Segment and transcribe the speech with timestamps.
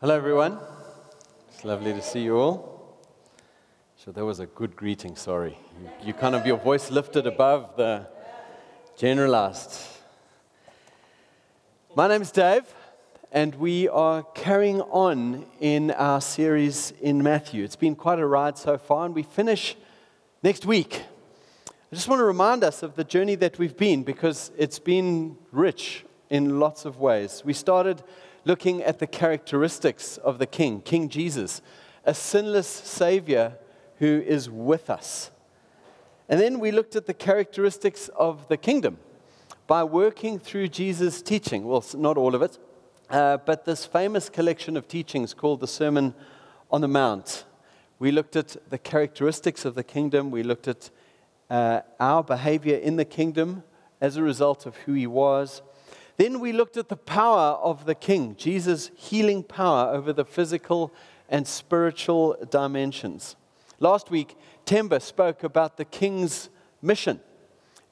[0.00, 0.60] Hello, everyone.
[1.48, 2.96] It's lovely to see you all.
[3.96, 5.16] So that was a good greeting.
[5.16, 8.06] Sorry, you, you kind of your voice lifted above the
[8.96, 9.76] generalized.
[11.96, 12.62] My name is Dave,
[13.32, 17.64] and we are carrying on in our series in Matthew.
[17.64, 19.74] It's been quite a ride so far, and we finish
[20.44, 21.02] next week.
[21.68, 25.36] I just want to remind us of the journey that we've been because it's been
[25.50, 27.42] rich in lots of ways.
[27.44, 28.04] We started
[28.48, 31.60] looking at the characteristics of the King, King Jesus,
[32.06, 33.52] a sinless Savior
[33.98, 35.30] who is with us.
[36.30, 38.96] And then we looked at the characteristics of the kingdom
[39.66, 41.66] by working through Jesus' teaching.
[41.66, 42.58] Well, not all of it,
[43.10, 46.14] uh, but this famous collection of teachings called the Sermon
[46.70, 47.44] on the Mount.
[47.98, 50.88] We looked at the characteristics of the kingdom, we looked at
[51.50, 53.62] uh, our behavior in the kingdom
[54.00, 55.60] as a result of who he was.
[56.18, 60.92] Then we looked at the power of the king, Jesus' healing power over the physical
[61.28, 63.36] and spiritual dimensions.
[63.78, 66.50] Last week, Temba spoke about the king's
[66.82, 67.20] mission,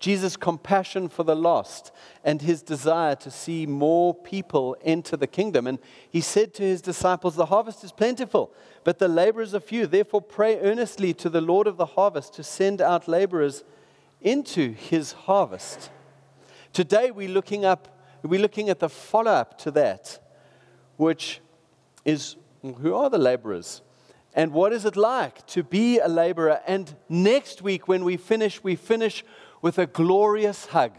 [0.01, 1.93] Jesus' compassion for the lost,
[2.25, 5.69] and his desire to see more people enter the kingdom.
[5.69, 5.79] And
[6.11, 8.53] he said to his disciples, The harvest is plentiful,
[8.83, 9.87] but the laborers are few.
[9.87, 13.63] Therefore, pray earnestly to the Lord of the harvest to send out laborers
[14.21, 15.91] into his harvest.
[16.73, 17.96] Today, we're looking up
[18.27, 20.19] we're looking at the follow up to that,
[20.97, 21.41] which
[22.05, 23.83] is who are the laborers?
[24.35, 26.61] And what is it like to be a laborer?
[26.67, 29.25] And next week, when we finish, we finish
[29.63, 30.93] with a glorious hug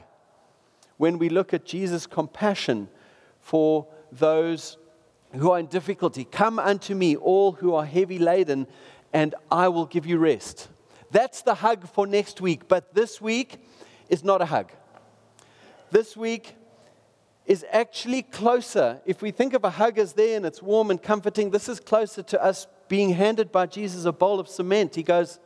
[0.98, 2.90] when we look at Jesus' compassion
[3.40, 4.78] for those
[5.34, 6.24] who are in difficulty.
[6.24, 8.68] Come unto me, all who are heavy laden,
[9.14, 10.70] and I will give you rest.
[11.12, 12.68] That's the hug for next week.
[12.68, 13.60] But this week
[14.10, 14.72] is not a hug.
[15.92, 16.56] This week
[17.48, 19.02] is actually closer.
[19.06, 21.80] If we think of a hug as there and it's warm and comforting, this is
[21.80, 24.96] closer to us being handed by Jesus a bowl of cement.
[24.96, 25.40] He goes,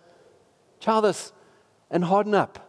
[0.79, 1.31] Try this
[1.91, 2.67] and harden up.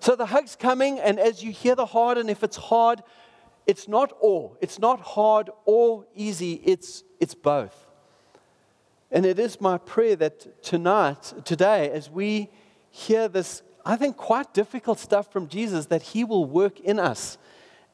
[0.00, 3.02] So the hug's coming, and as you hear the harden, if it's hard,
[3.66, 4.56] it's not all.
[4.60, 7.86] It's not hard or easy, it's, it's both.
[9.10, 12.50] And it is my prayer that tonight, today, as we
[12.90, 17.36] hear this, I think quite difficult stuff from Jesus, that He will work in us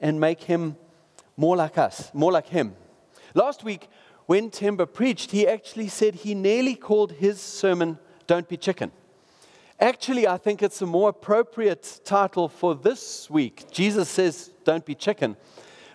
[0.01, 0.77] and make him
[1.37, 2.75] more like us, more like him.
[3.35, 3.89] Last week,
[4.27, 8.93] when Temba preached, he actually said he nearly called his sermon Don't Be Chicken.
[9.81, 13.65] Actually, I think it's a more appropriate title for this week.
[13.71, 15.39] Jesus says, Don't be chicken.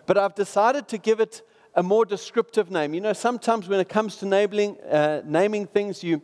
[0.07, 1.43] But I've decided to give it
[1.75, 2.95] a more descriptive name.
[2.95, 6.19] You know, sometimes when it comes to naming, uh, naming things, you,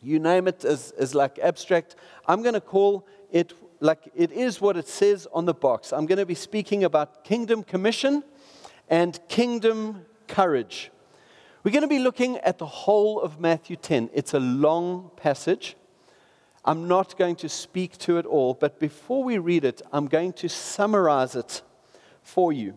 [0.00, 1.94] you name it as, as like abstract.
[2.26, 5.92] I'm going to call it like it is what it says on the box.
[5.92, 8.24] I'm going to be speaking about kingdom commission
[8.88, 10.90] and kingdom courage.
[11.62, 14.10] We're going to be looking at the whole of Matthew 10.
[14.12, 15.76] It's a long passage.
[16.64, 20.32] I'm not going to speak to it all, but before we read it, I'm going
[20.34, 21.62] to summarize it
[22.22, 22.74] for you.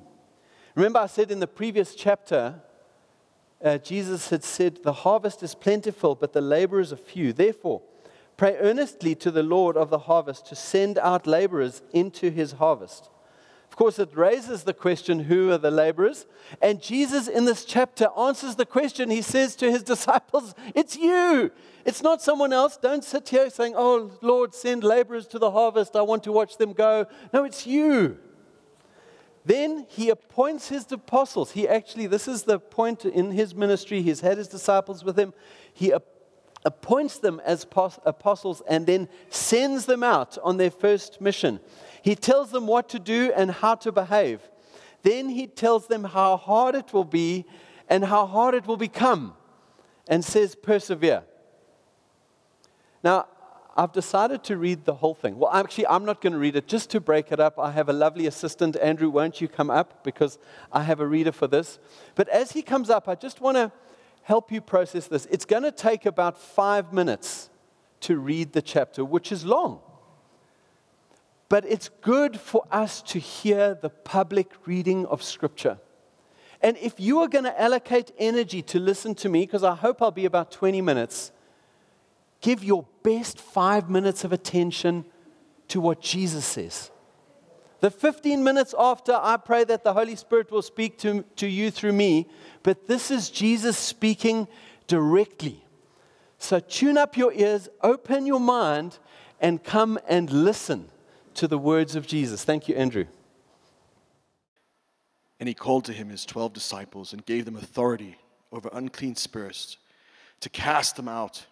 [0.76, 2.62] Remember, I said in the previous chapter,
[3.64, 7.34] uh, Jesus had said, The harvest is plentiful, but the laborers are few.
[7.34, 7.82] Therefore,
[8.42, 13.08] Pray earnestly to the Lord of the harvest to send out laborers into his harvest.
[13.70, 16.26] Of course, it raises the question who are the laborers?
[16.60, 19.12] And Jesus, in this chapter, answers the question.
[19.12, 21.52] He says to his disciples, It's you.
[21.86, 22.78] It's not someone else.
[22.78, 25.96] Don't sit here saying, Oh, Lord, send laborers to the harvest.
[25.96, 27.06] I want to watch them go.
[27.32, 28.18] No, it's you.
[29.46, 31.52] Then he appoints his apostles.
[31.52, 34.02] He actually, this is the point in his ministry.
[34.02, 35.32] He's had his disciples with him.
[35.72, 36.11] He appoints
[36.64, 37.66] appoints them as
[38.06, 41.60] apostles, and then sends them out on their first mission.
[42.02, 44.42] He tells them what to do and how to behave.
[45.04, 47.46] Then he tells them how hard it will be
[47.90, 49.34] and how hard it will become,
[50.08, 51.24] and says, Persevere.
[53.04, 53.28] Now,
[53.76, 55.38] I've decided to read the whole thing.
[55.38, 56.68] Well, actually, I'm not going to read it.
[56.68, 58.76] Just to break it up, I have a lovely assistant.
[58.76, 60.04] Andrew, won't you come up?
[60.04, 60.38] Because
[60.72, 61.80] I have a reader for this.
[62.16, 63.72] But as he comes up, I just want to
[64.24, 65.28] help you process this.
[65.32, 67.50] It's going to take about five minutes
[68.02, 69.80] to read the chapter, which is long.
[71.50, 75.80] But it's good for us to hear the public reading of Scripture.
[76.62, 80.02] And if you are going to allocate energy to listen to me, because I hope
[80.02, 81.32] I'll be about 20 minutes,
[82.40, 85.06] give your best five minutes of attention
[85.70, 86.92] to what Jesus says.
[87.82, 91.72] The 15 minutes after, I pray that the Holy Spirit will speak to, to you
[91.72, 92.28] through me,
[92.62, 94.48] but this is Jesus speaking
[94.86, 95.64] directly.
[96.38, 99.00] So tune up your ears, open your mind,
[99.40, 100.90] and come and listen
[101.34, 102.44] to the words of Jesus.
[102.44, 103.06] Thank you, Andrew.
[105.40, 108.16] And he called to him his twelve disciples and gave them authority
[108.52, 109.78] over unclean spirits
[110.42, 111.48] to cast them out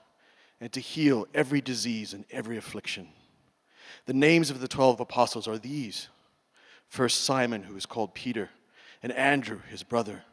[0.62, 3.08] and to heal every disease and every affliction.
[4.06, 6.08] The names of the twelve apostles are these
[6.90, 8.50] First Simon, who is called Peter,
[9.02, 10.24] and Andrew, his brother,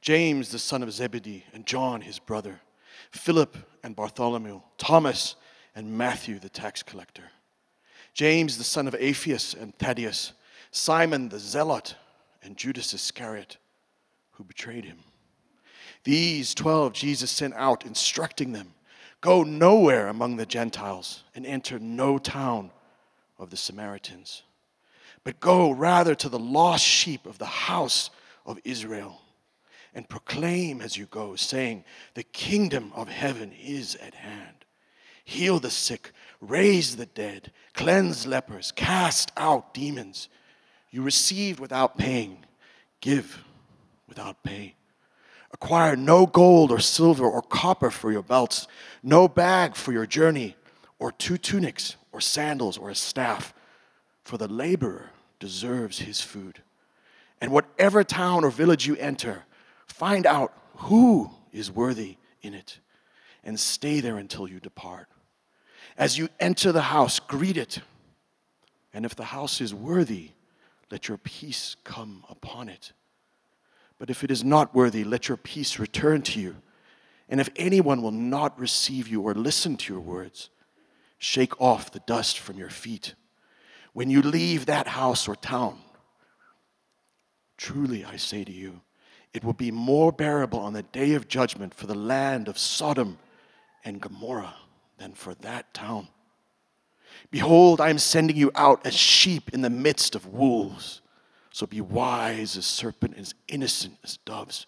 [0.00, 2.60] James, the son of Zebedee, and John, his brother,
[3.10, 5.36] Philip and Bartholomew, Thomas
[5.74, 7.24] and Matthew, the tax collector,
[8.12, 10.32] James, the son of Alphaeus and Thaddeus,
[10.70, 11.96] Simon the zealot,
[12.42, 13.56] and Judas Iscariot,
[14.32, 14.98] who betrayed him.
[16.04, 18.74] These twelve Jesus sent out, instructing them
[19.22, 22.72] Go nowhere among the Gentiles and enter no town
[23.38, 24.42] of the Samaritans,
[25.24, 28.10] but go rather to the lost sheep of the house
[28.44, 29.20] of Israel
[29.94, 31.84] and proclaim as you go, saying,
[32.14, 34.64] The kingdom of heaven is at hand.
[35.24, 40.28] Heal the sick, raise the dead, cleanse lepers, cast out demons.
[40.90, 42.44] You received without paying,
[43.00, 43.44] give
[44.08, 44.74] without pay.
[45.52, 48.66] Acquire no gold or silver or copper for your belts,
[49.02, 50.56] no bag for your journey,
[50.98, 53.52] or two tunics, or sandals, or a staff,
[54.24, 56.62] for the laborer deserves his food.
[57.40, 59.44] And whatever town or village you enter,
[59.86, 62.78] find out who is worthy in it,
[63.44, 65.08] and stay there until you depart.
[65.96, 67.80] As you enter the house, greet it.
[68.94, 70.30] And if the house is worthy,
[70.90, 72.92] let your peace come upon it.
[73.98, 76.56] But if it is not worthy, let your peace return to you.
[77.28, 80.50] And if anyone will not receive you or listen to your words,
[81.18, 83.14] shake off the dust from your feet.
[83.92, 85.78] When you leave that house or town,
[87.56, 88.80] truly I say to you,
[89.34, 93.18] it will be more bearable on the day of judgment for the land of Sodom
[93.84, 94.54] and Gomorrah
[94.98, 96.08] than for that town.
[97.30, 101.00] Behold, I am sending you out as sheep in the midst of wolves.
[101.50, 104.66] So be wise as serpent, as innocent as doves.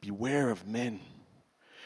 [0.00, 1.00] Beware of men,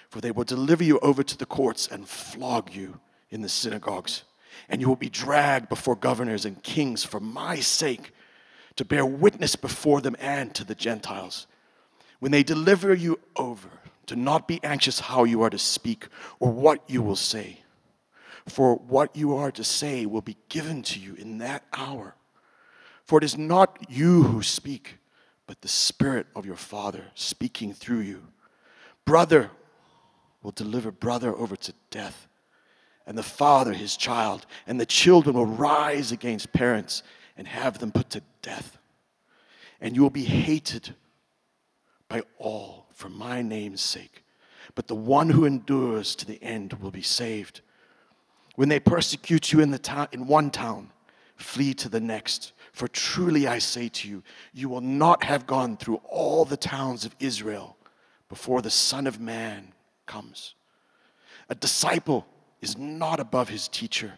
[0.09, 4.25] for they will deliver you over to the courts and flog you in the synagogues.
[4.69, 8.13] And you will be dragged before governors and kings for my sake
[8.77, 11.47] to bear witness before them and to the Gentiles.
[12.19, 13.69] When they deliver you over,
[14.07, 16.09] do not be anxious how you are to speak
[16.39, 17.61] or what you will say,
[18.47, 22.15] for what you are to say will be given to you in that hour.
[23.05, 24.99] For it is not you who speak,
[25.47, 28.29] but the Spirit of your Father speaking through you.
[29.05, 29.51] Brother
[30.43, 32.29] will deliver brother over to death,
[33.11, 37.03] and the father his child, and the children will rise against parents
[37.37, 38.79] and have them put to death.
[39.81, 40.95] And you will be hated
[42.09, 44.23] by all for my name's sake,
[44.77, 47.63] but the one who endures to the end will be saved.
[48.55, 50.93] When they persecute you in, the ta- in one town,
[51.35, 52.53] flee to the next.
[52.73, 54.23] For truly I say to you,
[54.55, 57.77] you will not have gone through all the towns of Israel
[58.29, 59.73] before the Son of Man
[60.07, 60.55] comes.
[61.49, 62.25] A disciple
[62.61, 64.15] is not above his teacher,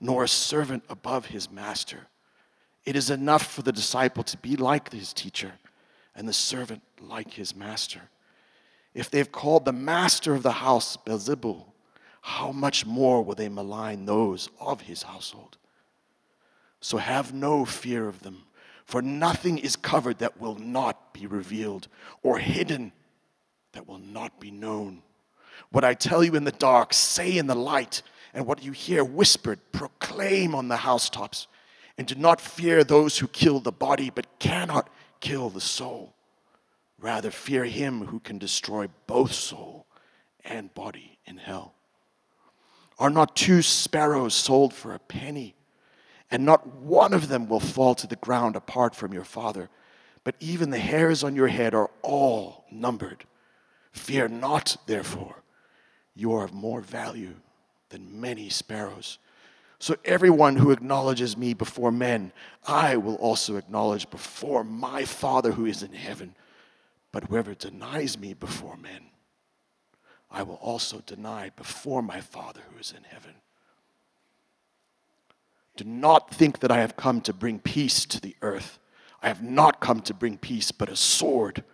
[0.00, 2.06] nor a servant above his master.
[2.84, 5.52] It is enough for the disciple to be like his teacher,
[6.14, 8.02] and the servant like his master.
[8.94, 11.64] If they've called the master of the house Beelzebul,
[12.22, 15.56] how much more will they malign those of his household?
[16.80, 18.44] So have no fear of them,
[18.84, 21.88] for nothing is covered that will not be revealed,
[22.22, 22.92] or hidden
[23.72, 25.02] that will not be known.
[25.70, 28.02] What I tell you in the dark, say in the light,
[28.34, 31.46] and what you hear whispered, proclaim on the housetops.
[31.96, 34.88] And do not fear those who kill the body, but cannot
[35.20, 36.14] kill the soul.
[36.98, 39.86] Rather, fear him who can destroy both soul
[40.44, 41.74] and body in hell.
[42.98, 45.54] Are not two sparrows sold for a penny?
[46.30, 49.68] and not one of them will fall to the ground apart from your Father.
[50.22, 53.24] But even the hairs on your head are all numbered.
[53.92, 55.42] Fear not, therefore,
[56.20, 57.34] you are of more value
[57.88, 59.18] than many sparrows.
[59.78, 62.32] So everyone who acknowledges me before men,
[62.66, 66.34] I will also acknowledge before my Father who is in heaven.
[67.12, 69.06] But whoever denies me before men,
[70.30, 73.32] I will also deny before my Father who is in heaven.
[75.76, 78.78] Do not think that I have come to bring peace to the earth.
[79.22, 81.64] I have not come to bring peace, but a sword.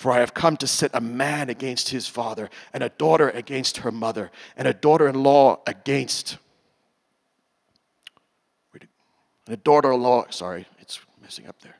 [0.00, 3.76] For I have come to set a man against his father, and a daughter against
[3.76, 6.38] her mother, and a daughter in law against.
[8.72, 8.88] And
[9.46, 11.76] a daughter in law, sorry, it's messing up there.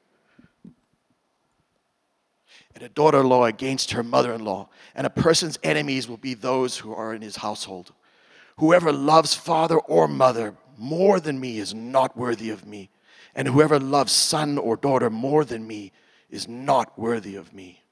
[2.74, 4.68] And a daughter in law against her mother in law.
[4.94, 7.94] And a person's enemies will be those who are in his household.
[8.58, 12.90] Whoever loves father or mother more than me is not worthy of me.
[13.34, 15.92] And whoever loves son or daughter more than me
[16.28, 17.82] is not worthy of me,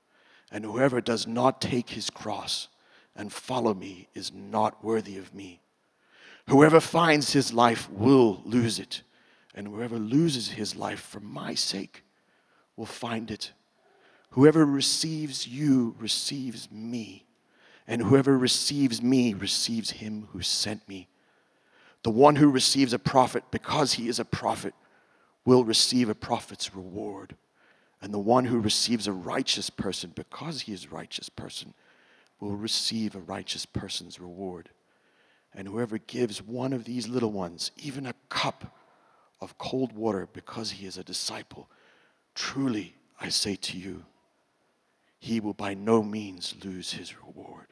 [0.50, 2.68] and whoever does not take his cross
[3.14, 5.60] and follow me is not worthy of me.
[6.48, 9.02] Whoever finds his life will lose it,
[9.54, 12.04] and whoever loses his life for my sake
[12.76, 13.52] will find it.
[14.30, 17.26] Whoever receives you receives me,
[17.86, 21.08] and whoever receives me receives him who sent me.
[22.02, 24.74] The one who receives a prophet because he is a prophet
[25.44, 27.34] will receive a prophet's reward.
[28.00, 31.74] And the one who receives a righteous person because he is a righteous person
[32.40, 34.70] will receive a righteous person's reward.
[35.54, 38.76] And whoever gives one of these little ones even a cup
[39.40, 41.68] of cold water because he is a disciple,
[42.34, 44.04] truly I say to you,
[45.18, 47.66] he will by no means lose his reward.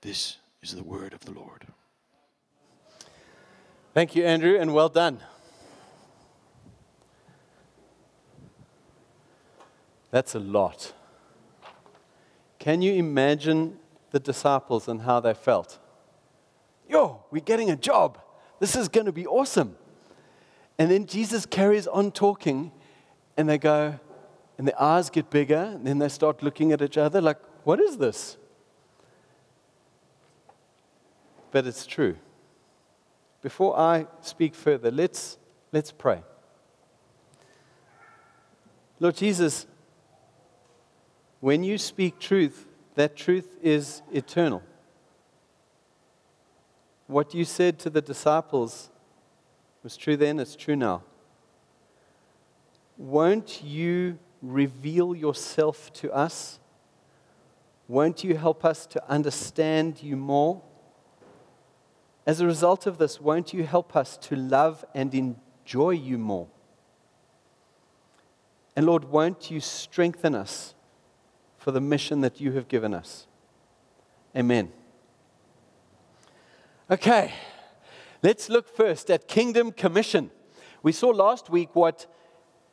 [0.00, 1.66] This is the word of the Lord.
[3.94, 5.20] Thank you, Andrew, and well done.
[10.10, 10.92] That's a lot.
[12.58, 13.78] Can you imagine
[14.10, 15.78] the disciples and how they felt?
[16.88, 18.18] Yo, we're getting a job.
[18.58, 19.76] This is going to be awesome.
[20.78, 22.72] And then Jesus carries on talking,
[23.36, 23.98] and they go,
[24.58, 27.80] and their eyes get bigger, and then they start looking at each other like, what
[27.80, 28.36] is this?
[31.50, 32.16] But it's true.
[33.42, 35.38] Before I speak further, let's,
[35.72, 36.22] let's pray.
[38.98, 39.66] Lord Jesus,
[41.40, 44.62] when you speak truth, that truth is eternal.
[47.06, 48.90] What you said to the disciples
[49.82, 51.02] was true then, it's true now.
[52.96, 56.60] Won't you reveal yourself to us?
[57.88, 60.62] Won't you help us to understand you more?
[62.26, 66.46] As a result of this, won't you help us to love and enjoy you more?
[68.76, 70.74] And Lord, won't you strengthen us
[71.60, 73.26] for the mission that you have given us.
[74.34, 74.72] Amen.
[76.90, 77.34] Okay,
[78.22, 80.30] let's look first at Kingdom Commission.
[80.82, 82.06] We saw last week what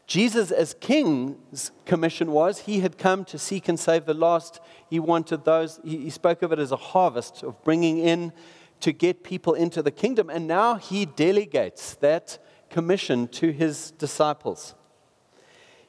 [0.08, 2.60] Jesus, as King's commission was.
[2.60, 4.62] He had come to seek and save the lost.
[4.90, 8.32] He wanted those, he spoke of it as a harvest of bringing in
[8.80, 10.30] to get people into the kingdom.
[10.30, 12.40] And now he delegates that
[12.70, 14.76] commission to his disciples.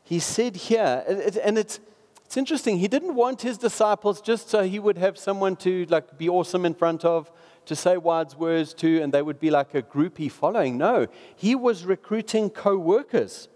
[0.02, 1.04] He said here,
[1.44, 1.78] and it's,
[2.28, 2.76] it's interesting.
[2.76, 6.66] He didn't want his disciples just so he would have someone to like be awesome
[6.66, 7.32] in front of,
[7.64, 10.76] to say wise words to, and they would be like a groupie following.
[10.76, 13.48] No, he was recruiting co-workers.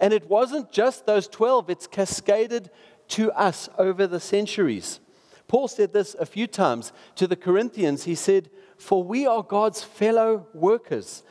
[0.00, 2.70] And it wasn't just those 12, it's cascaded
[3.08, 4.98] to us over the centuries.
[5.46, 8.04] Paul said this a few times to the Corinthians.
[8.04, 11.22] He said, For we are God's fellow workers.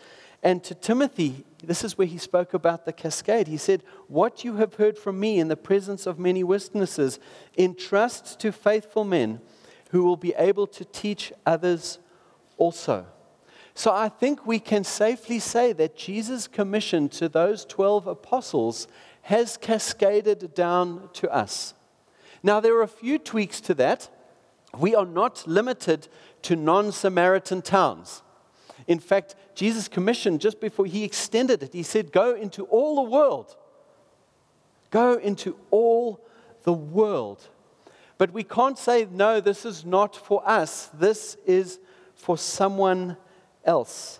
[0.45, 3.47] And to Timothy, this is where he spoke about the cascade.
[3.47, 7.19] He said, What you have heard from me in the presence of many witnesses,
[7.57, 9.41] entrust to faithful men
[9.89, 11.97] who will be able to teach others
[12.57, 13.07] also.
[13.73, 18.87] So I think we can safely say that Jesus' commission to those 12 apostles
[19.23, 21.73] has cascaded down to us.
[22.43, 24.09] Now, there are a few tweaks to that.
[24.77, 26.07] We are not limited
[26.43, 28.21] to non Samaritan towns.
[28.87, 33.09] In fact, Jesus' commissioned just before he extended it, he said, Go into all the
[33.09, 33.55] world.
[34.91, 36.19] Go into all
[36.63, 37.47] the world.
[38.17, 40.87] But we can't say, No, this is not for us.
[40.93, 41.79] This is
[42.13, 43.17] for someone
[43.63, 44.19] else.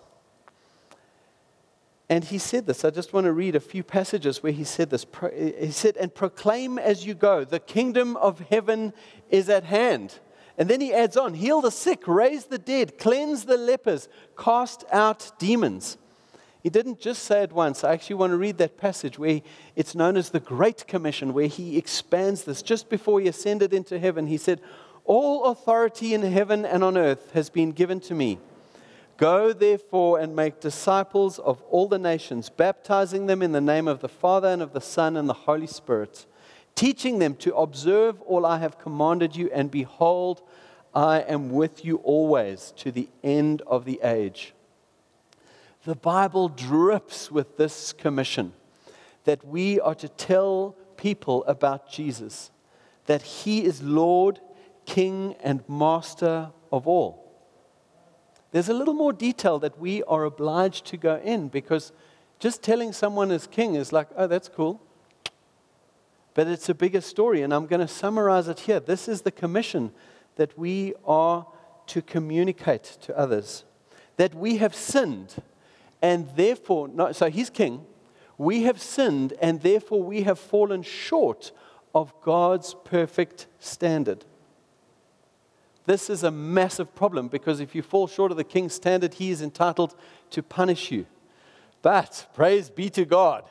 [2.08, 2.84] And he said this.
[2.84, 5.04] I just want to read a few passages where he said this.
[5.32, 8.92] He said, And proclaim as you go, the kingdom of heaven
[9.28, 10.20] is at hand.
[10.58, 14.08] And then he adds on heal the sick, raise the dead, cleanse the lepers,
[14.38, 15.98] cast out demons.
[16.62, 17.84] He didn't just say it once.
[17.84, 19.40] I actually want to read that passage where
[19.76, 22.60] it's known as the Great Commission, where he expands this.
[22.60, 24.60] Just before he ascended into heaven, he said,
[25.04, 28.38] All authority in heaven and on earth has been given to me.
[29.16, 34.00] Go therefore and make disciples of all the nations, baptizing them in the name of
[34.00, 36.26] the Father and of the Son and the Holy Spirit
[36.76, 40.42] teaching them to observe all I have commanded you, and behold,
[40.94, 44.54] I am with you always to the end of the age.
[45.84, 48.52] The Bible drips with this commission
[49.24, 52.50] that we are to tell people about Jesus,
[53.06, 54.40] that he is Lord,
[54.84, 57.26] King, and Master of all.
[58.52, 61.92] There's a little more detail that we are obliged to go in because
[62.38, 64.80] just telling someone is king is like, oh, that's cool.
[66.36, 68.78] But it's a bigger story, and I'm going to summarize it here.
[68.78, 69.90] This is the commission
[70.36, 71.46] that we are
[71.86, 73.64] to communicate to others
[74.16, 75.36] that we have sinned,
[76.02, 77.84] and therefore, so he's king.
[78.38, 81.52] We have sinned, and therefore we have fallen short
[81.94, 84.24] of God's perfect standard.
[85.86, 89.30] This is a massive problem because if you fall short of the king's standard, he
[89.30, 89.94] is entitled
[90.30, 91.06] to punish you.
[91.80, 93.44] But praise be to God,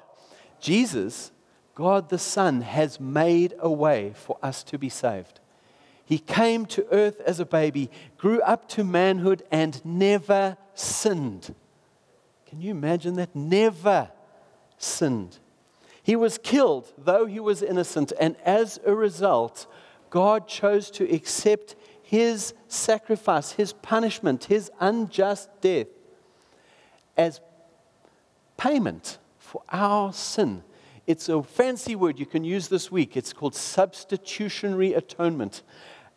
[0.60, 1.32] Jesus,
[1.76, 5.42] God the Son, has made a way for us to be saved.
[6.06, 11.54] He came to earth as a baby, grew up to manhood, and never sinned.
[12.48, 13.36] Can you imagine that?
[13.36, 14.10] Never
[14.78, 15.40] sinned.
[16.02, 19.68] He was killed, though he was innocent, and as a result,
[20.10, 25.88] God chose to accept his sacrifice, his punishment, his unjust death
[27.18, 27.42] as
[28.58, 30.64] payment for our sin.
[31.08, 33.16] It's a fancy word you can use this week.
[33.16, 35.62] It's called substitutionary atonement.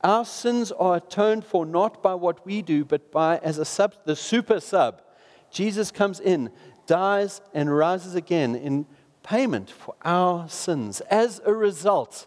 [0.02, 3.94] Our sins are atoned for not by what we do, but by as a sub,
[4.06, 5.02] the super sub.
[5.50, 6.50] Jesus comes in,
[6.86, 8.86] dies, and rises again in
[9.22, 11.00] payment for our sins.
[11.10, 12.26] As a result,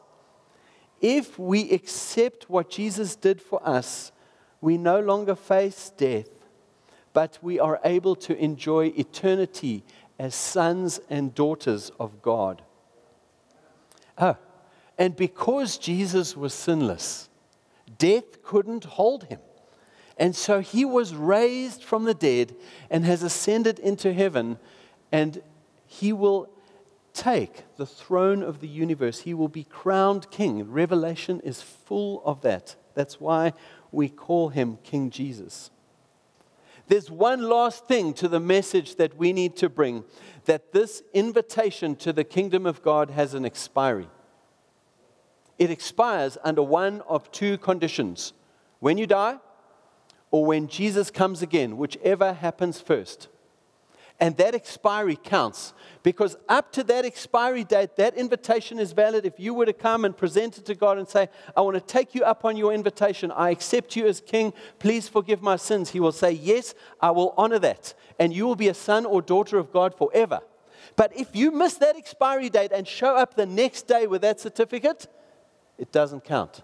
[0.99, 4.11] if we accept what Jesus did for us,
[4.59, 6.29] we no longer face death,
[7.13, 9.83] but we are able to enjoy eternity
[10.21, 12.61] as sons and daughters of God.
[14.19, 14.37] Oh,
[14.95, 17.27] and because Jesus was sinless,
[17.97, 19.39] death couldn't hold him.
[20.17, 22.55] And so he was raised from the dead
[22.91, 24.59] and has ascended into heaven,
[25.11, 25.41] and
[25.87, 26.51] he will
[27.13, 29.21] take the throne of the universe.
[29.21, 30.71] He will be crowned king.
[30.71, 32.75] Revelation is full of that.
[32.93, 33.53] That's why
[33.91, 35.71] we call him King Jesus.
[36.87, 40.03] There's one last thing to the message that we need to bring
[40.45, 44.07] that this invitation to the kingdom of God has an expiry.
[45.59, 48.33] It expires under one of two conditions
[48.79, 49.37] when you die
[50.31, 53.27] or when Jesus comes again, whichever happens first.
[54.21, 55.73] And that expiry counts
[56.03, 59.25] because up to that expiry date, that invitation is valid.
[59.25, 61.81] If you were to come and present it to God and say, I want to
[61.81, 65.89] take you up on your invitation, I accept you as king, please forgive my sins,
[65.89, 67.95] He will say, Yes, I will honor that.
[68.19, 70.41] And you will be a son or daughter of God forever.
[70.95, 74.39] But if you miss that expiry date and show up the next day with that
[74.39, 75.07] certificate,
[75.79, 76.61] it doesn't count.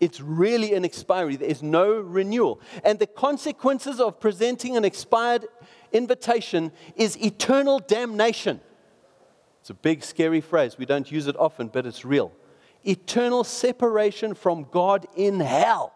[0.00, 1.36] It's really an expiry.
[1.36, 2.60] There is no renewal.
[2.84, 5.46] And the consequences of presenting an expired
[5.92, 8.60] invitation is eternal damnation.
[9.60, 10.78] It's a big, scary phrase.
[10.78, 12.32] We don't use it often, but it's real.
[12.86, 15.92] Eternal separation from God in hell.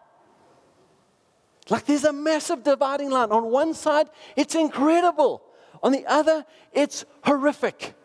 [1.69, 3.31] Like there's a massive dividing line.
[3.31, 5.41] On one side, it's incredible.
[5.81, 7.95] On the other, it's horrific.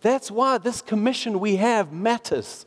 [0.00, 2.66] That's why this commission we have matters.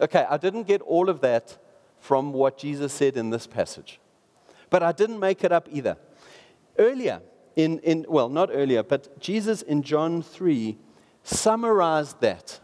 [0.00, 1.58] Okay, I didn't get all of that
[2.02, 4.00] from what Jesus said in this passage,
[4.70, 5.96] but I didn't make it up either.
[6.76, 7.22] Earlier,
[7.54, 10.76] in, in well, not earlier, but Jesus in John 3
[11.22, 12.58] summarized that.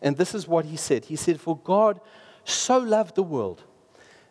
[0.00, 2.00] And this is what he said He said, For God
[2.44, 3.64] so loved the world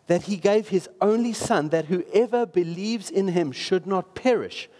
[0.06, 4.70] that he gave his only Son, that whoever believes in him should not perish,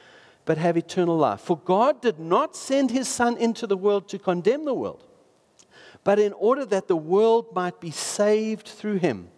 [0.46, 1.40] but have eternal life.
[1.40, 5.04] For God did not send his Son into the world to condemn the world
[6.06, 9.28] but in order that the world might be saved through him.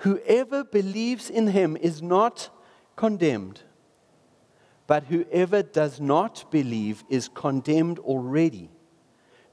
[0.00, 2.48] Whoever believes in him is not
[2.96, 3.62] condemned,
[4.86, 8.70] but whoever does not believe is condemned already,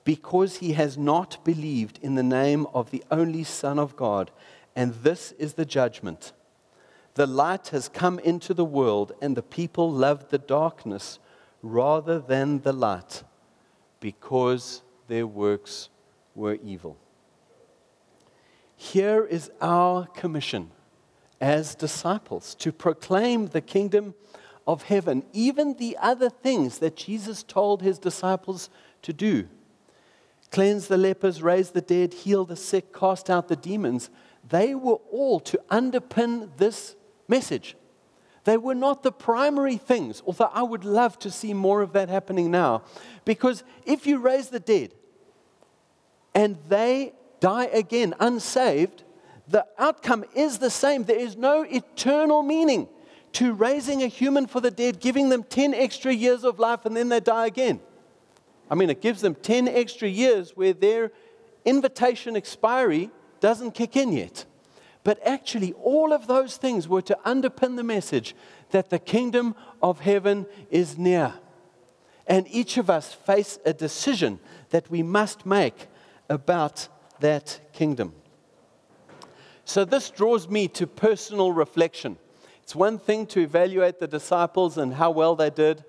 [0.03, 4.31] because he has not believed in the name of the only Son of God.
[4.73, 6.31] And this is the judgment.
[7.15, 11.19] The light has come into the world, and the people loved the darkness
[11.61, 13.23] rather than the light,
[13.99, 15.89] because their works
[16.35, 16.95] were evil.
[18.77, 20.71] Here is our commission
[21.41, 24.13] as disciples to proclaim the kingdom
[24.67, 28.69] of heaven, even the other things that Jesus told his disciples
[29.01, 29.49] to do
[30.49, 34.09] cleanse the lepers, raise the dead, heal the sick, cast out the demons.
[34.47, 36.95] They were all to underpin this
[37.27, 37.75] message.
[38.45, 42.07] They were not the primary things, although I would love to see more of that
[42.07, 42.83] happening now.
[43.25, 44.93] Because if you raise the dead,
[46.33, 49.03] and they die again unsaved,
[49.47, 51.03] the outcome is the same.
[51.03, 52.87] There is no eternal meaning
[53.33, 56.95] to raising a human for the dead, giving them 10 extra years of life, and
[56.95, 57.79] then they die again.
[58.69, 61.11] I mean, it gives them 10 extra years where their
[61.63, 64.45] invitation expiry doesn't kick in yet.
[65.03, 68.35] But actually, all of those things were to underpin the message
[68.71, 71.35] that the kingdom of heaven is near.
[72.25, 74.39] And each of us face a decision
[74.71, 75.87] that we must make
[76.29, 78.13] about that kingdom.
[79.65, 82.17] So, this draws me to personal reflection.
[82.63, 85.83] It's one thing to evaluate the disciples and how well they did,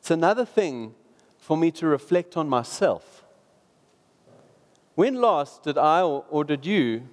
[0.00, 0.94] it's another thing
[1.38, 3.24] for me to reflect on myself.
[4.94, 7.08] When last did I or, did you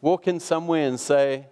[0.00, 1.46] walk in somewhere and say,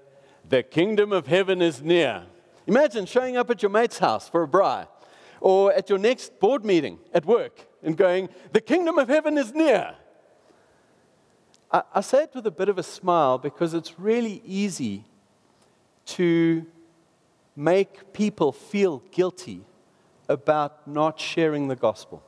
[0.48, 2.24] The kingdom of heaven is near?
[2.66, 4.86] Imagine showing up at your mate's house for a braai
[5.40, 9.54] or at your next board meeting at work and going, The kingdom of heaven is
[9.54, 9.94] near.
[11.70, 15.04] I, I say it with a bit of a smile because it's really easy
[16.06, 16.66] to
[17.54, 19.62] make people feel guilty
[20.28, 22.22] about not sharing the gospel.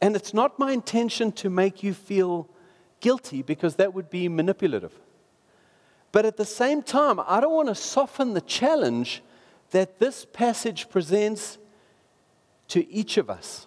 [0.00, 2.48] And it's not my intention to make you feel
[3.00, 4.92] guilty because that would be manipulative.
[6.10, 9.22] But at the same time, I don't want to soften the challenge
[9.70, 11.58] that this passage presents
[12.68, 13.66] to each of us.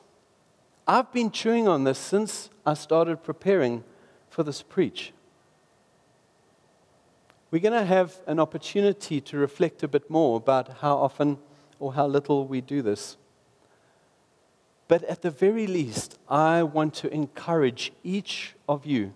[0.87, 3.83] I've been chewing on this since I started preparing
[4.35, 5.13] for this preach.
[7.51, 11.37] We're going to have an opportunity to reflect a bit more about how often
[11.79, 13.15] or how little we do this.
[14.89, 19.13] But at the very least, I want to encourage each of you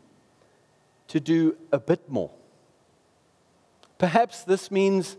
[1.10, 2.32] to do a bit more.
[3.98, 5.18] Perhaps this means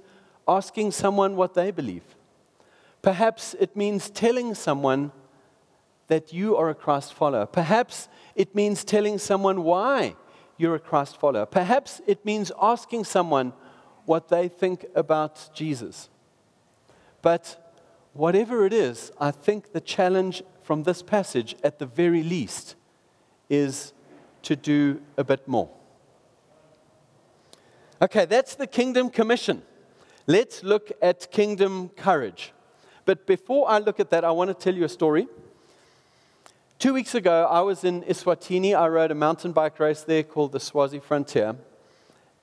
[0.48, 2.16] asking someone what they believe.
[3.02, 5.12] Perhaps it means telling someone
[6.10, 7.46] that you are a Christ follower.
[7.46, 10.16] Perhaps it means telling someone why
[10.58, 11.46] you're a Christ follower.
[11.46, 13.52] Perhaps it means asking someone
[14.06, 16.08] what they think about Jesus.
[17.22, 17.72] But
[18.12, 22.74] whatever it is, I think the challenge from this passage, at the very least,
[23.48, 23.92] is
[24.42, 25.70] to do a bit more.
[28.02, 29.62] Okay, that's the kingdom commission.
[30.26, 32.52] Let's look at kingdom courage.
[33.04, 35.28] But before I look at that, I want to tell you a story.
[36.80, 38.74] Two weeks ago, I was in Eswatini.
[38.74, 41.56] I rode a mountain bike race there called the Swazi Frontier.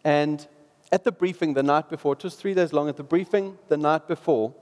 [0.04, 0.47] And
[0.91, 3.78] at the briefing the night before, it was three days long, at the briefing the
[3.78, 4.54] night before,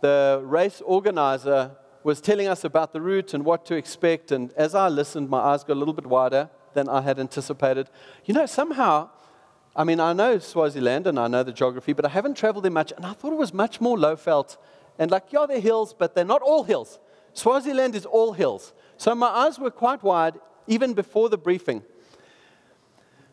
[0.00, 1.72] the race organizer
[2.02, 4.32] was telling us about the route and what to expect.
[4.32, 7.90] And as I listened, my eyes got a little bit wider than I had anticipated.
[8.24, 9.10] You know, somehow,
[9.76, 12.72] I mean, I know Swaziland and I know the geography, but I haven't traveled there
[12.72, 12.94] much.
[12.96, 14.56] And I thought it was much more lowveld.
[14.98, 16.98] And like, yeah, they're hills, but they're not all hills.
[17.34, 18.72] Swaziland is all hills.
[19.02, 20.38] So my eyes were quite wide
[20.68, 21.82] even before the briefing.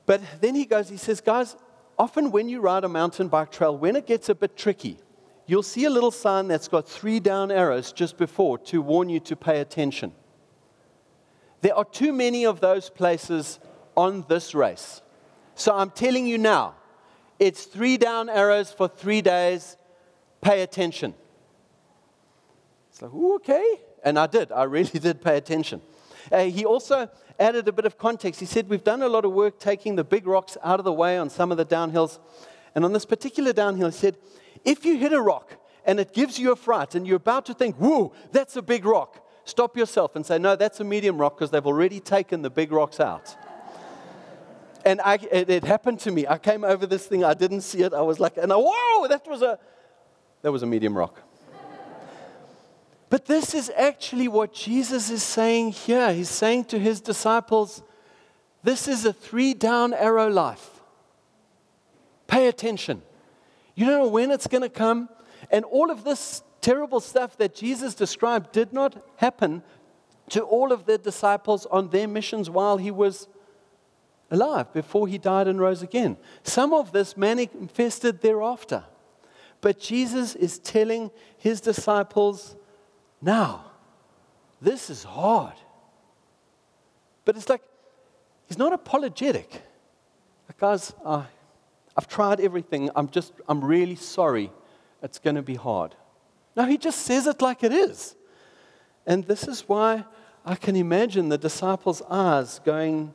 [0.07, 1.55] But then he goes, he says, guys,
[1.95, 4.97] often when you ride a mountain bike trail, when it gets a bit tricky,
[5.45, 9.19] you'll see a little sign that's got three down arrows just before to warn you
[9.19, 10.11] to pay attention.
[11.61, 13.59] There are too many of those places
[13.95, 15.03] on this race.
[15.53, 16.77] So I'm telling you now,
[17.37, 19.77] it's three down arrows for three days.
[20.41, 21.13] Pay attention.
[22.89, 23.81] It's like, ooh, okay.
[24.03, 24.51] And I did.
[24.51, 25.81] I really did pay attention.
[26.31, 27.09] Uh, he also
[27.39, 28.39] added a bit of context.
[28.39, 30.93] He said, We've done a lot of work taking the big rocks out of the
[30.93, 32.19] way on some of the downhills.
[32.75, 34.17] And on this particular downhill, he said,
[34.65, 37.53] If you hit a rock and it gives you a fright and you're about to
[37.53, 41.37] think, Whoa, that's a big rock, stop yourself and say, No, that's a medium rock
[41.37, 43.35] because they've already taken the big rocks out.
[44.85, 46.27] and I, it, it, happened to me.
[46.27, 47.93] I came over this thing, I didn't see it.
[47.93, 49.57] I was like, and I, whoa, that was a,
[50.41, 51.21] that was a medium rock.
[53.09, 56.13] But this is actually what Jesus is saying here.
[56.13, 57.81] He's saying to his disciples,
[58.63, 60.81] This is a three down arrow life.
[62.27, 63.01] Pay attention.
[63.73, 65.09] You don't know when it's going to come.
[65.51, 69.63] And all of this terrible stuff that Jesus described did not happen
[70.29, 73.27] to all of the disciples on their missions while he was
[74.29, 76.17] alive, before he died and rose again.
[76.43, 78.83] Some of this manifested thereafter.
[79.61, 82.55] But Jesus is telling his disciples,
[83.21, 83.65] now,
[84.61, 85.53] this is hard.
[87.25, 87.61] But it's like,
[88.47, 89.61] he's not apologetic.
[90.47, 91.23] Like, guys, uh,
[91.97, 92.89] I've tried everything.
[92.95, 94.51] I'm just, I'm really sorry.
[95.01, 95.95] It's going to be hard.
[96.55, 98.15] No, he just says it like it is.
[99.05, 100.05] And this is why
[100.45, 103.13] I can imagine the disciples' eyes going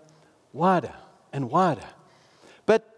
[0.53, 0.95] wider
[1.33, 1.87] and wider.
[2.67, 2.88] But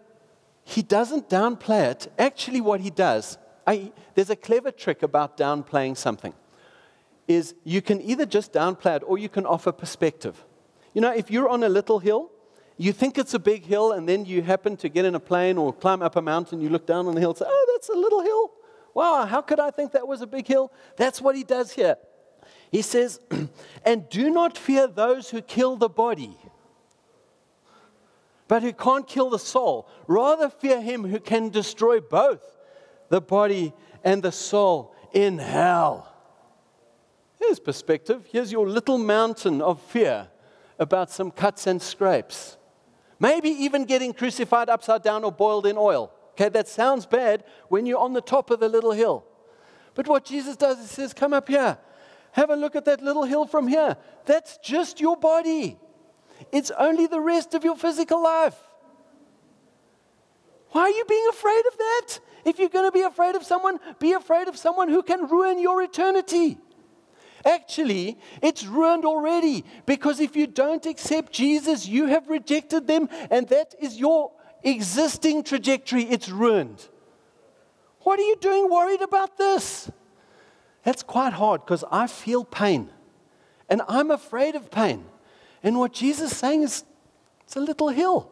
[0.63, 2.11] he doesn't downplay it.
[2.19, 6.33] Actually, what he does, I, there's a clever trick about downplaying something
[7.27, 10.43] is you can either just downplay it or you can offer perspective.
[10.93, 12.31] You know, if you're on a little hill,
[12.77, 15.57] you think it's a big hill, and then you happen to get in a plane
[15.57, 17.89] or climb up a mountain, you look down on the hill and say, Oh, that's
[17.89, 18.51] a little hill.
[18.93, 20.71] Wow, how could I think that was a big hill?
[20.95, 21.97] That's what he does here.
[22.71, 23.19] He says,
[23.85, 26.37] And do not fear those who kill the body,
[28.47, 29.89] but who can't kill the soul.
[30.07, 32.43] Rather, fear him who can destroy both
[33.09, 36.13] the body and the soul in hell.
[37.39, 38.25] Here's perspective.
[38.31, 40.27] Here's your little mountain of fear
[40.79, 42.57] about some cuts and scrapes.
[43.19, 46.11] Maybe even getting crucified upside down or boiled in oil.
[46.31, 49.25] Okay, that sounds bad when you're on the top of the little hill.
[49.95, 51.77] But what Jesus does is says, Come up here.
[52.33, 53.97] Have a look at that little hill from here.
[54.25, 55.79] That's just your body.
[56.51, 58.55] It's only the rest of your physical life.
[60.69, 62.19] Why are you being afraid of that?
[62.45, 65.59] If you're going to be afraid of someone, be afraid of someone who can ruin
[65.59, 66.59] your eternity.
[67.45, 73.47] Actually, it's ruined already because if you don't accept Jesus, you have rejected them, and
[73.49, 74.31] that is your
[74.63, 76.03] existing trajectory.
[76.03, 76.87] It's ruined.
[78.01, 79.91] What are you doing worried about this?
[80.83, 82.89] That's quite hard because I feel pain
[83.69, 85.05] and I'm afraid of pain.
[85.63, 86.85] And what Jesus is saying is
[87.43, 88.31] it's a little hill.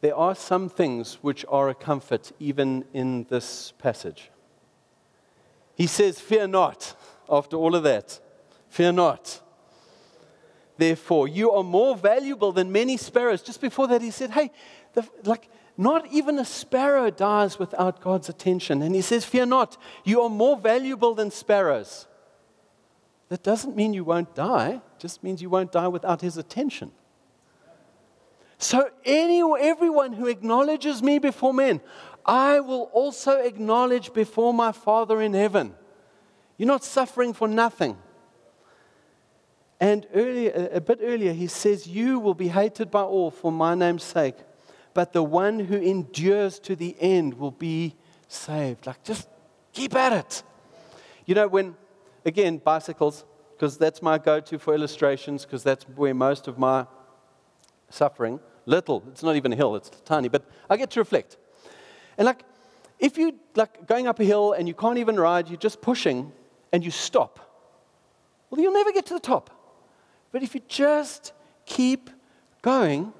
[0.00, 4.30] There are some things which are a comfort even in this passage.
[5.74, 6.94] He says, Fear not,
[7.28, 8.20] after all of that.
[8.68, 9.40] Fear not
[10.78, 13.42] therefore, you are more valuable than many sparrows.
[13.42, 14.50] Just before that, he said, Hey,
[14.94, 18.80] the, like, not even a sparrow dies without God's attention.
[18.80, 22.06] And he says, Fear not, you are more valuable than sparrows.
[23.28, 26.92] That doesn't mean you won't die, just means you won't die without his attention.
[28.68, 31.80] So, any, everyone who acknowledges me before men,
[32.26, 35.74] I will also acknowledge before my Father in heaven.
[36.58, 37.96] You're not suffering for nothing.
[39.80, 43.74] And earlier, a bit earlier, he says, You will be hated by all for my
[43.74, 44.36] name's sake,
[44.92, 47.94] but the one who endures to the end will be
[48.28, 48.86] saved.
[48.86, 49.30] Like, just
[49.72, 50.42] keep at it.
[51.24, 51.74] You know, when,
[52.22, 53.24] again, bicycles,
[53.56, 56.86] because that's my go to for illustrations, because that's where most of my
[57.88, 61.36] suffering, little, it's not even a hill, it's tiny, but I get to reflect.
[62.16, 62.42] And like,
[62.98, 66.32] if you like going up a hill and you can't even ride, you're just pushing
[66.72, 67.40] and you stop,
[68.50, 69.50] well, you'll never get to the top.
[70.32, 71.32] But if you just
[71.64, 72.10] keep
[72.62, 73.12] going,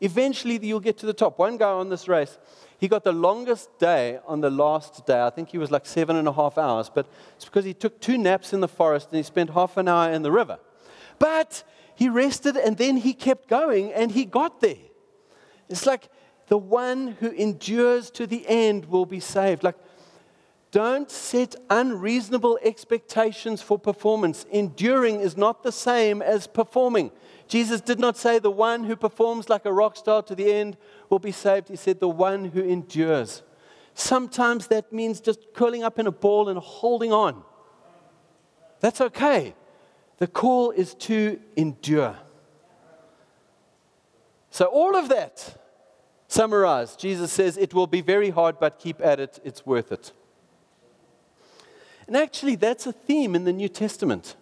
[0.00, 1.38] eventually you'll get to the top.
[1.38, 2.38] One guy on this race,
[2.78, 5.22] he got the longest day on the last day.
[5.22, 7.06] I think he was like seven and a half hours, but
[7.36, 10.12] it's because he took two naps in the forest and he spent half an hour
[10.12, 10.58] in the river.
[11.18, 11.64] But
[11.96, 14.76] he rested and then he kept going and he got there.
[15.68, 16.08] It's like
[16.46, 19.64] the one who endures to the end will be saved.
[19.64, 19.76] Like
[20.70, 24.44] don't set unreasonable expectations for performance.
[24.50, 27.10] Enduring is not the same as performing.
[27.48, 30.76] Jesus did not say the one who performs like a rock star to the end
[31.08, 31.68] will be saved.
[31.68, 33.42] He said the one who endures.
[33.94, 37.42] Sometimes that means just curling up in a ball and holding on.
[38.80, 39.54] That's okay.
[40.18, 42.16] The call is to endure.
[44.50, 45.60] So, all of that
[46.28, 50.12] summarized, Jesus says it will be very hard, but keep at it, it's worth it.
[52.06, 54.36] And actually, that's a theme in the New Testament.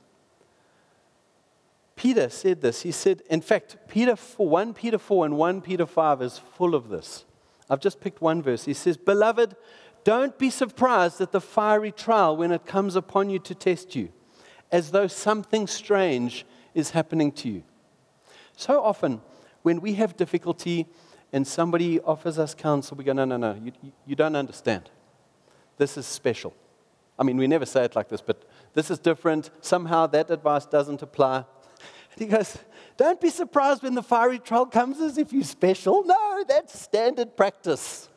[1.96, 2.82] Peter said this.
[2.82, 6.74] He said, in fact, Peter 4, 1 Peter 4 and 1 Peter 5 is full
[6.74, 7.24] of this.
[7.70, 8.64] I've just picked one verse.
[8.64, 9.56] He says, Beloved,
[10.02, 14.10] don't be surprised at the fiery trial when it comes upon you to test you,
[14.74, 17.62] as though something strange is happening to you.
[18.56, 19.20] So often,
[19.62, 20.88] when we have difficulty
[21.32, 23.70] and somebody offers us counsel, we go, No, no, no, you,
[24.04, 24.90] you don't understand.
[25.78, 26.52] This is special.
[27.16, 29.48] I mean, we never say it like this, but this is different.
[29.60, 31.36] Somehow that advice doesn't apply.
[31.36, 32.58] And he goes,
[32.96, 36.02] Don't be surprised when the fiery trial comes as if you're special.
[36.04, 38.08] No, that's standard practice.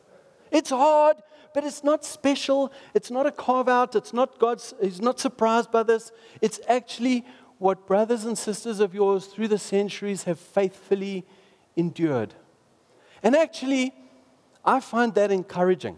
[0.50, 1.18] It's hard,
[1.58, 2.72] but it's not special.
[2.94, 3.96] It's not a carve out.
[3.96, 6.12] It's not God's, He's not surprised by this.
[6.40, 7.26] It's actually
[7.58, 11.26] what brothers and sisters of yours through the centuries have faithfully
[11.76, 12.36] endured.
[13.24, 13.96] And actually,
[14.64, 15.98] I find that encouraging.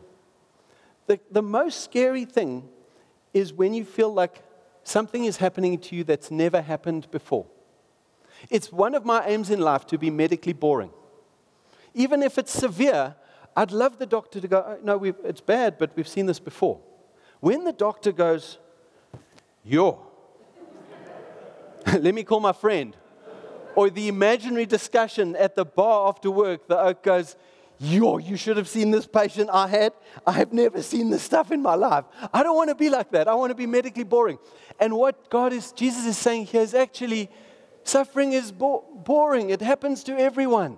[1.08, 2.70] The, the most scary thing
[3.34, 4.42] is when you feel like
[4.86, 7.48] something is happening to you that's never happened before.
[8.50, 10.92] It's one of my aims in life to be medically boring.
[11.94, 13.18] Even if it's severe,
[13.60, 16.80] I'd love the doctor to go, oh, no, it's bad, but we've seen this before.
[17.42, 18.58] When the doctor goes,
[19.66, 20.00] yo,
[21.86, 22.96] let me call my friend,
[23.76, 27.36] or the imaginary discussion at the bar after work, the oak goes,
[27.82, 29.94] Yo, you should have seen this patient I had.
[30.26, 32.06] I have never seen this stuff in my life.
[32.34, 33.28] I don't want to be like that.
[33.28, 34.38] I want to be medically boring.
[34.82, 37.30] And what God is, Jesus is saying here is actually
[37.84, 39.50] suffering is bo- boring.
[39.50, 40.78] It happens to everyone.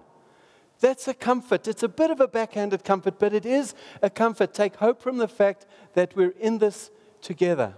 [0.81, 1.67] That's a comfort.
[1.67, 4.53] It's a bit of a backhanded comfort, but it is a comfort.
[4.53, 6.89] Take hope from the fact that we're in this
[7.21, 7.75] together.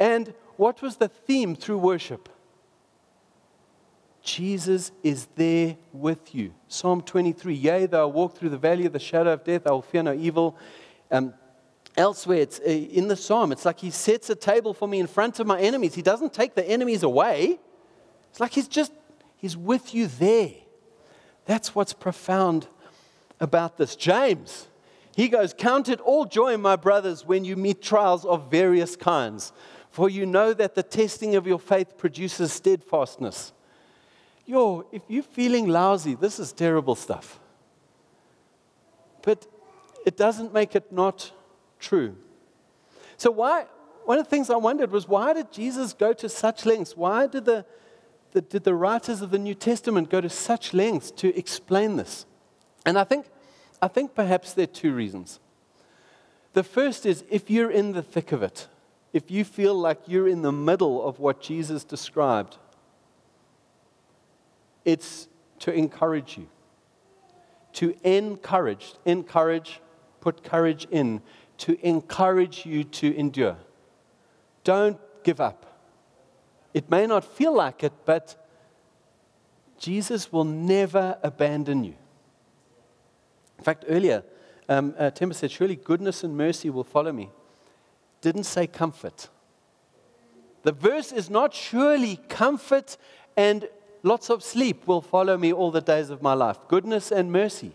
[0.00, 2.30] And what was the theme through worship?
[4.22, 6.54] Jesus is there with you.
[6.66, 9.72] Psalm 23 Yea, though I walk through the valley of the shadow of death, I
[9.72, 10.56] will fear no evil.
[11.10, 11.34] Um,
[11.94, 15.06] elsewhere, it's uh, in the psalm, it's like he sets a table for me in
[15.06, 15.94] front of my enemies.
[15.94, 17.58] He doesn't take the enemies away.
[18.30, 18.92] It's like he's just,
[19.36, 20.52] he's with you there.
[21.46, 22.68] That's what's profound
[23.40, 23.96] about this.
[23.96, 24.68] James,
[25.14, 29.52] he goes, Count it all joy, my brothers, when you meet trials of various kinds,
[29.90, 33.52] for you know that the testing of your faith produces steadfastness.
[34.46, 37.38] Yo, if you're feeling lousy, this is terrible stuff.
[39.22, 39.46] But
[40.04, 41.32] it doesn't make it not
[41.78, 42.16] true.
[43.16, 43.66] So, why?
[44.04, 46.94] One of the things I wondered was why did Jesus go to such lengths?
[46.94, 47.64] Why did the,
[48.34, 52.26] the, did the writers of the New Testament go to such lengths to explain this?
[52.84, 53.26] And I think,
[53.80, 55.40] I think perhaps there are two reasons.
[56.52, 58.68] The first is if you're in the thick of it,
[59.12, 62.58] if you feel like you're in the middle of what Jesus described,
[64.84, 65.28] it's
[65.60, 66.48] to encourage you.
[67.74, 69.80] To encourage, encourage,
[70.20, 71.22] put courage in,
[71.58, 73.56] to encourage you to endure.
[74.64, 75.73] Don't give up.
[76.74, 78.36] It may not feel like it, but
[79.78, 81.94] Jesus will never abandon you.
[83.58, 84.24] In fact, earlier,
[84.68, 87.30] um, uh, Timber said, Surely goodness and mercy will follow me.
[88.20, 89.28] Didn't say comfort.
[90.64, 92.96] The verse is not surely comfort
[93.36, 93.68] and
[94.02, 96.58] lots of sleep will follow me all the days of my life.
[96.68, 97.72] Goodness and mercy.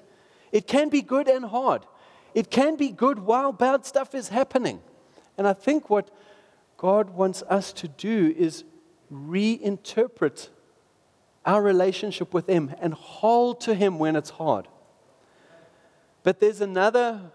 [0.51, 1.85] It can be good and hard.
[2.33, 4.81] It can be good while bad stuff is happening.
[5.37, 6.09] And I think what
[6.77, 8.63] God wants us to do is
[9.11, 10.49] reinterpret
[11.45, 14.67] our relationship with Him and hold to Him when it's hard.
[16.23, 17.31] But there's another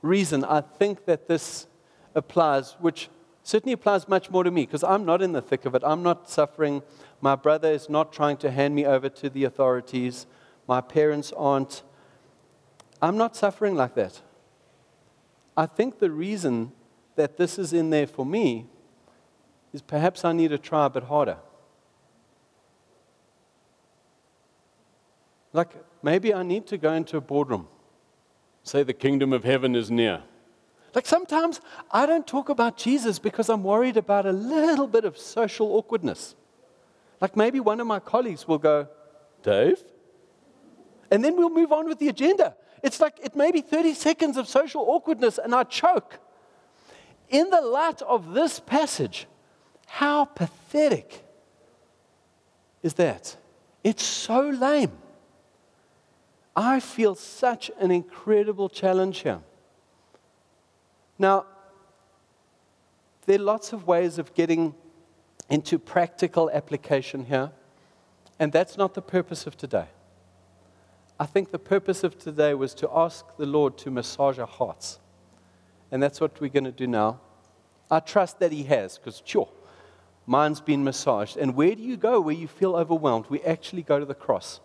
[0.00, 1.66] reason I think that this
[2.14, 3.08] applies, which
[3.42, 5.82] certainly applies much more to me, because I'm not in the thick of it.
[5.84, 6.82] I'm not suffering.
[7.20, 10.26] My brother is not trying to hand me over to the authorities.
[10.66, 11.82] My parents aren't.
[13.00, 14.22] I'm not suffering like that.
[15.56, 16.72] I think the reason
[17.16, 18.66] that this is in there for me
[19.72, 21.38] is perhaps I need to try a bit harder.
[25.52, 25.70] Like
[26.02, 27.68] maybe I need to go into a boardroom,
[28.62, 30.22] say the kingdom of heaven is near.
[30.94, 35.16] Like sometimes I don't talk about Jesus because I'm worried about a little bit of
[35.16, 36.34] social awkwardness.
[37.20, 38.88] Like maybe one of my colleagues will go,
[39.42, 39.82] Dave?
[41.10, 42.56] And then we'll move on with the agenda.
[42.82, 46.18] It's like it may be 30 seconds of social awkwardness and I choke.
[47.28, 49.26] In the light of this passage,
[49.92, 51.22] how pathetic
[52.82, 53.36] is that?
[53.84, 54.92] It's so lame.
[56.56, 59.40] I feel such an incredible challenge here.
[61.18, 61.44] Now,
[63.26, 64.74] there are lots of ways of getting
[65.50, 67.50] into practical application here,
[68.38, 69.88] and that's not the purpose of today.
[71.20, 74.98] I think the purpose of today was to ask the Lord to massage our hearts.
[75.90, 77.20] And that's what we're going to do now.
[77.90, 79.50] I trust that He has, because, sure,
[80.26, 81.36] mine's been massaged.
[81.36, 83.26] And where do you go where you feel overwhelmed?
[83.28, 84.60] We actually go to the cross.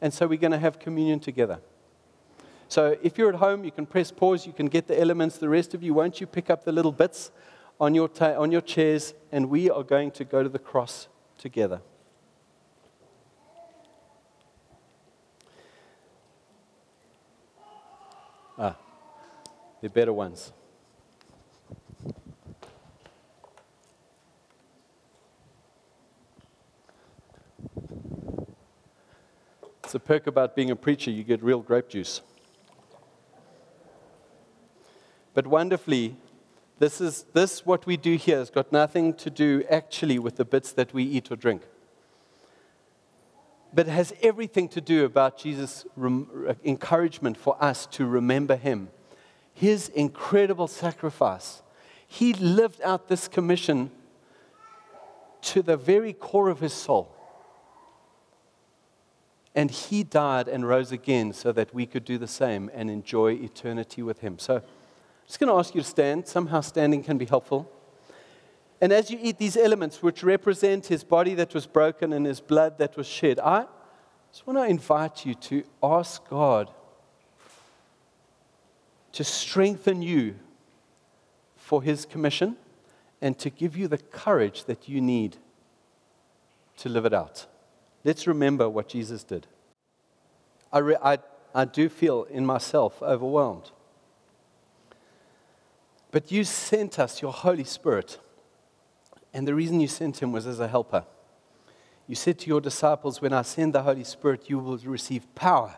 [0.00, 1.60] And so we're going to have communion together.
[2.68, 5.38] So if you're at home, you can press pause, you can get the elements.
[5.38, 7.30] The rest of you, won't you pick up the little bits
[7.80, 9.14] on your, ta- on your chairs?
[9.30, 11.80] And we are going to go to the cross together.
[18.58, 18.76] Ah,
[19.80, 20.52] they're better ones.
[29.86, 32.20] It's a perk about being a preacher, you get real grape juice.
[35.32, 36.16] But wonderfully,
[36.78, 40.44] this is this what we do here has got nothing to do actually with the
[40.44, 41.62] bits that we eat or drink
[43.76, 48.56] but it has everything to do about Jesus' rem- uh, encouragement for us to remember
[48.56, 48.88] him.
[49.52, 51.62] His incredible sacrifice.
[52.06, 53.90] He lived out this commission
[55.42, 57.15] to the very core of his soul.
[59.56, 63.32] And he died and rose again so that we could do the same and enjoy
[63.32, 64.38] eternity with him.
[64.38, 64.62] So I'm
[65.26, 66.28] just going to ask you to stand.
[66.28, 67.72] Somehow standing can be helpful.
[68.82, 72.40] And as you eat these elements, which represent his body that was broken and his
[72.40, 73.64] blood that was shed, I
[74.30, 76.70] just want to invite you to ask God
[79.12, 80.34] to strengthen you
[81.56, 82.56] for his commission
[83.22, 85.38] and to give you the courage that you need
[86.76, 87.46] to live it out.
[88.06, 89.48] Let's remember what Jesus did.
[90.72, 91.18] I, re- I,
[91.52, 93.72] I do feel in myself overwhelmed.
[96.12, 98.20] But you sent us your Holy Spirit
[99.34, 101.04] and the reason you sent him was as a helper.
[102.06, 105.74] You said to your disciples, When I send the Holy Spirit, you will receive power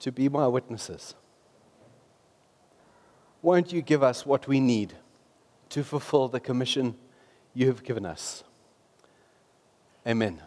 [0.00, 1.14] to be my witnesses.
[3.40, 4.92] won't you give us what we need
[5.70, 6.94] to fulfill the commission
[7.54, 8.44] you have given us?
[10.06, 10.42] Amen.